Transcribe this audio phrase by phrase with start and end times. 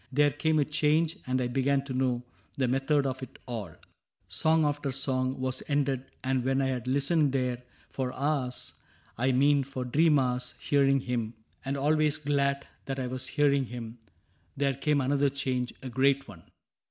[0.11, 2.23] There came a change, and I began to know
[2.57, 3.75] The method of it all.
[4.27, 8.73] Song after song Was ended; and when I had listened there For hours—
[9.25, 11.35] I mean for dream hours— hearing him.
[11.35, 13.99] 76 CAPTAIN CRAIG And always glad that I was hearing him,
[14.57, 16.45] There came another change— a great one.